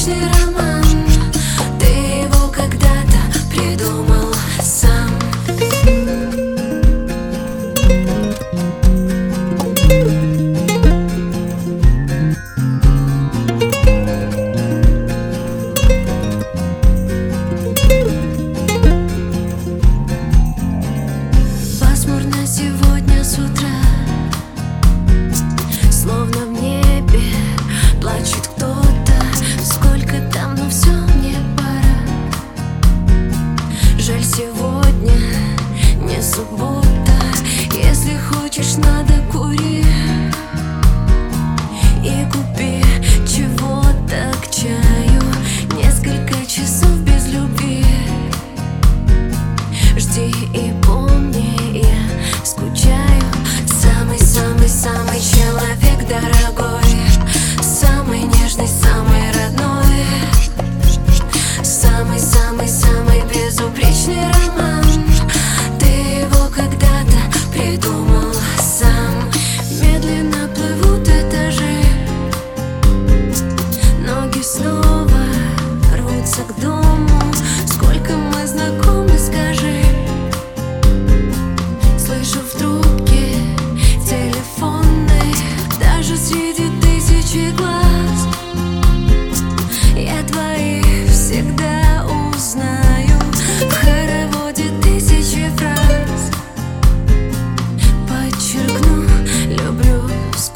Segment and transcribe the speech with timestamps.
[0.00, 0.39] лишний раз
[39.00, 39.84] надо кури
[42.02, 42.82] И купи
[43.26, 45.22] чего-то к чаю.
[45.76, 47.84] Несколько часов без любви.
[49.96, 53.22] Жди и помни, я скучаю.
[53.66, 56.82] Самый-самый-самый человек дорогой.
[57.62, 60.04] Самый нежный, самый родной.
[61.62, 64.39] Самый-самый-самый безупречный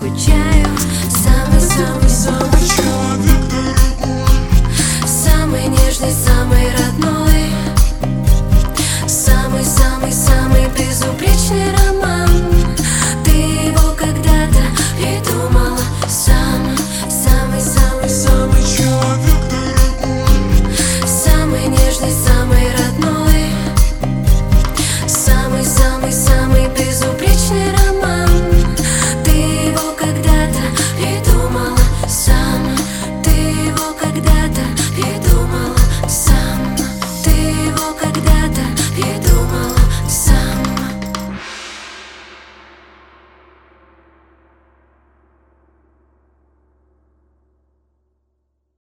[0.03, 0.53] люблю,